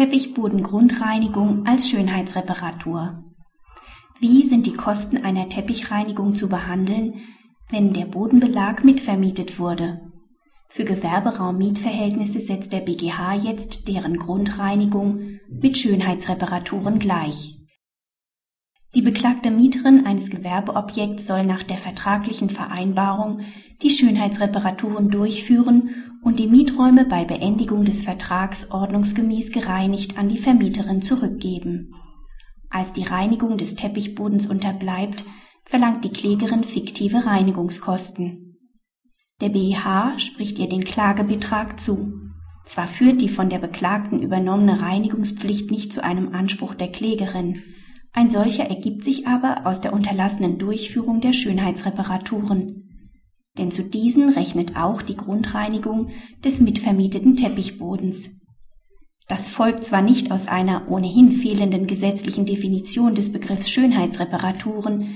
Teppichbodengrundreinigung 0.00 1.66
als 1.66 1.90
Schönheitsreparatur. 1.90 3.22
Wie 4.18 4.48
sind 4.48 4.64
die 4.64 4.72
Kosten 4.72 5.18
einer 5.18 5.50
Teppichreinigung 5.50 6.34
zu 6.34 6.48
behandeln, 6.48 7.20
wenn 7.68 7.92
der 7.92 8.06
Bodenbelag 8.06 8.82
mitvermietet 8.82 9.58
wurde? 9.58 10.00
Für 10.68 10.86
Gewerberaum-Mietverhältnisse 10.86 12.40
setzt 12.40 12.72
der 12.72 12.80
BGH 12.80 13.34
jetzt 13.34 13.88
deren 13.88 14.16
Grundreinigung 14.16 15.38
mit 15.50 15.76
Schönheitsreparaturen 15.76 16.98
gleich. 16.98 17.59
Die 18.94 19.02
beklagte 19.02 19.52
Mieterin 19.52 20.04
eines 20.04 20.30
Gewerbeobjekts 20.30 21.26
soll 21.26 21.44
nach 21.44 21.62
der 21.62 21.78
vertraglichen 21.78 22.50
Vereinbarung 22.50 23.40
die 23.82 23.90
Schönheitsreparaturen 23.90 25.10
durchführen 25.10 25.90
und 26.22 26.40
die 26.40 26.48
Mieträume 26.48 27.04
bei 27.04 27.24
Beendigung 27.24 27.84
des 27.84 28.02
Vertrags 28.02 28.70
ordnungsgemäß 28.70 29.52
gereinigt 29.52 30.18
an 30.18 30.28
die 30.28 30.38
Vermieterin 30.38 31.02
zurückgeben. 31.02 31.94
Als 32.68 32.92
die 32.92 33.04
Reinigung 33.04 33.56
des 33.58 33.76
Teppichbodens 33.76 34.46
unterbleibt, 34.46 35.24
verlangt 35.64 36.04
die 36.04 36.12
Klägerin 36.12 36.64
fiktive 36.64 37.26
Reinigungskosten. 37.26 38.56
Der 39.40 39.50
BEH 39.50 40.18
spricht 40.18 40.58
ihr 40.58 40.68
den 40.68 40.84
Klagebetrag 40.84 41.80
zu. 41.80 42.12
Zwar 42.66 42.88
führt 42.88 43.20
die 43.20 43.28
von 43.28 43.48
der 43.48 43.58
Beklagten 43.58 44.20
übernommene 44.20 44.82
Reinigungspflicht 44.82 45.70
nicht 45.70 45.92
zu 45.92 46.04
einem 46.04 46.34
Anspruch 46.34 46.74
der 46.74 46.92
Klägerin, 46.92 47.62
ein 48.12 48.28
solcher 48.28 48.64
ergibt 48.64 49.04
sich 49.04 49.26
aber 49.26 49.66
aus 49.66 49.80
der 49.80 49.92
unterlassenen 49.92 50.58
Durchführung 50.58 51.20
der 51.20 51.32
Schönheitsreparaturen. 51.32 52.88
Denn 53.58 53.70
zu 53.70 53.84
diesen 53.84 54.30
rechnet 54.30 54.76
auch 54.76 55.02
die 55.02 55.16
Grundreinigung 55.16 56.10
des 56.44 56.60
mitvermieteten 56.60 57.36
Teppichbodens. 57.36 58.30
Das 59.28 59.50
folgt 59.50 59.84
zwar 59.84 60.02
nicht 60.02 60.32
aus 60.32 60.48
einer 60.48 60.90
ohnehin 60.90 61.30
fehlenden 61.30 61.86
gesetzlichen 61.86 62.46
Definition 62.46 63.14
des 63.14 63.30
Begriffs 63.30 63.70
Schönheitsreparaturen, 63.70 65.14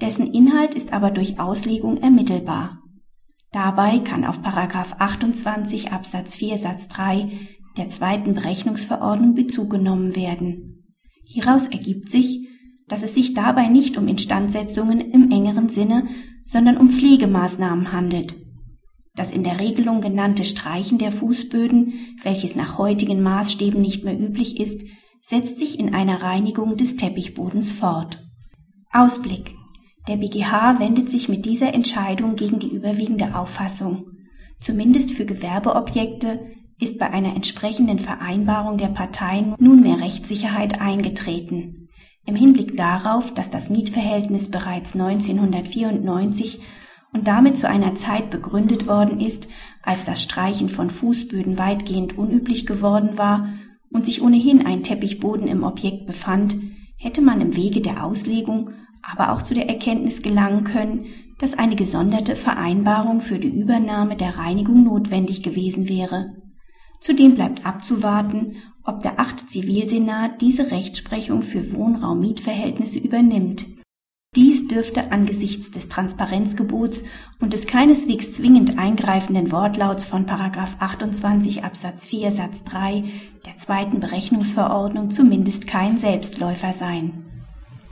dessen 0.00 0.32
Inhalt 0.32 0.74
ist 0.76 0.92
aber 0.92 1.10
durch 1.10 1.40
Auslegung 1.40 1.96
ermittelbar. 1.98 2.78
Dabei 3.50 3.98
kann 4.00 4.24
auf 4.24 4.38
28 4.44 5.90
Absatz 5.90 6.36
4 6.36 6.58
Satz 6.58 6.88
3 6.88 7.30
der 7.76 7.88
zweiten 7.88 8.34
Berechnungsverordnung 8.34 9.34
Bezug 9.34 9.70
genommen 9.70 10.14
werden. 10.14 10.75
Hieraus 11.26 11.66
ergibt 11.66 12.10
sich, 12.10 12.48
dass 12.88 13.02
es 13.02 13.14
sich 13.14 13.34
dabei 13.34 13.68
nicht 13.68 13.96
um 13.96 14.06
Instandsetzungen 14.06 15.00
im 15.00 15.30
engeren 15.30 15.68
Sinne, 15.68 16.06
sondern 16.44 16.76
um 16.76 16.88
Pflegemaßnahmen 16.88 17.92
handelt. 17.92 18.36
Das 19.16 19.32
in 19.32 19.42
der 19.42 19.58
Regelung 19.58 20.00
genannte 20.00 20.44
Streichen 20.44 20.98
der 20.98 21.10
Fußböden, 21.10 21.94
welches 22.22 22.54
nach 22.54 22.78
heutigen 22.78 23.22
Maßstäben 23.22 23.80
nicht 23.80 24.04
mehr 24.04 24.18
üblich 24.18 24.60
ist, 24.60 24.82
setzt 25.20 25.58
sich 25.58 25.80
in 25.80 25.94
einer 25.94 26.22
Reinigung 26.22 26.76
des 26.76 26.96
Teppichbodens 26.96 27.72
fort. 27.72 28.22
Ausblick. 28.92 29.54
Der 30.06 30.18
BGH 30.18 30.78
wendet 30.78 31.10
sich 31.10 31.28
mit 31.28 31.44
dieser 31.44 31.74
Entscheidung 31.74 32.36
gegen 32.36 32.60
die 32.60 32.72
überwiegende 32.72 33.36
Auffassung. 33.36 34.04
Zumindest 34.60 35.10
für 35.10 35.26
Gewerbeobjekte 35.26 36.55
ist 36.78 36.98
bei 36.98 37.10
einer 37.10 37.34
entsprechenden 37.34 37.98
Vereinbarung 37.98 38.78
der 38.78 38.88
Parteien 38.88 39.54
nunmehr 39.58 40.00
Rechtssicherheit 40.00 40.80
eingetreten. 40.80 41.88
Im 42.26 42.34
Hinblick 42.34 42.76
darauf, 42.76 43.32
dass 43.32 43.50
das 43.50 43.70
Mietverhältnis 43.70 44.50
bereits 44.50 44.94
1994 44.94 46.60
und 47.12 47.28
damit 47.28 47.56
zu 47.56 47.68
einer 47.68 47.94
Zeit 47.94 48.30
begründet 48.30 48.86
worden 48.86 49.20
ist, 49.20 49.48
als 49.82 50.04
das 50.04 50.22
Streichen 50.22 50.68
von 50.68 50.90
Fußböden 50.90 51.56
weitgehend 51.56 52.18
unüblich 52.18 52.66
geworden 52.66 53.16
war 53.16 53.48
und 53.90 54.04
sich 54.04 54.20
ohnehin 54.22 54.66
ein 54.66 54.82
Teppichboden 54.82 55.46
im 55.46 55.62
Objekt 55.62 56.06
befand, 56.06 56.56
hätte 56.96 57.22
man 57.22 57.40
im 57.40 57.56
Wege 57.56 57.80
der 57.80 58.04
Auslegung 58.04 58.70
aber 59.02 59.32
auch 59.32 59.42
zu 59.42 59.54
der 59.54 59.68
Erkenntnis 59.68 60.20
gelangen 60.20 60.64
können, 60.64 61.06
dass 61.38 61.56
eine 61.56 61.76
gesonderte 61.76 62.34
Vereinbarung 62.34 63.20
für 63.20 63.38
die 63.38 63.48
Übernahme 63.48 64.16
der 64.16 64.36
Reinigung 64.36 64.84
notwendig 64.84 65.42
gewesen 65.42 65.88
wäre. 65.88 66.34
Zudem 67.00 67.34
bleibt 67.34 67.64
abzuwarten, 67.66 68.56
ob 68.84 69.02
der 69.02 69.18
achte 69.18 69.46
Zivilsenat 69.46 70.40
diese 70.40 70.70
Rechtsprechung 70.70 71.42
für 71.42 71.72
Wohnraum-Mietverhältnisse 71.72 72.98
übernimmt. 72.98 73.66
Dies 74.36 74.68
dürfte 74.68 75.12
angesichts 75.12 75.70
des 75.70 75.88
Transparenzgebots 75.88 77.04
und 77.40 77.54
des 77.54 77.66
keineswegs 77.66 78.32
zwingend 78.32 78.78
eingreifenden 78.78 79.50
Wortlauts 79.50 80.04
von 80.04 80.28
28 80.28 81.64
Absatz 81.64 82.06
4 82.06 82.32
Satz 82.32 82.62
3 82.64 83.04
der 83.46 83.56
zweiten 83.56 84.00
Berechnungsverordnung 84.00 85.10
zumindest 85.10 85.66
kein 85.66 85.96
Selbstläufer 85.96 86.74
sein 86.74 87.25